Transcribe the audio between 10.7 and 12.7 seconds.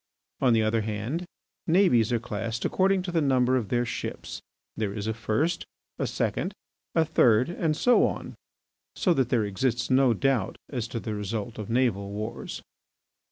to the result of naval wars.